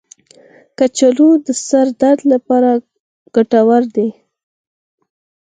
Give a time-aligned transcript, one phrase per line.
[0.77, 2.71] کچالو د سر درد لپاره
[3.35, 4.09] ګټور دی.